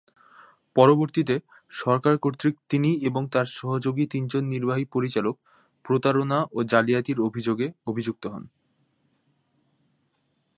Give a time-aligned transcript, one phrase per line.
[0.75, 1.35] পরবর্তীতে
[1.71, 5.35] সরকার কর্তৃক তিনি এবং তাঁর সহযোগী তিনজন নির্বাহী পরিচালক
[5.85, 8.43] প্রতারণা ও জালিয়াতির অভিযোগে অভিযুক্ত হন।